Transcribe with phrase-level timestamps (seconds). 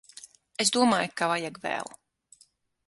[0.65, 1.95] Es domāju ka vajag vēl.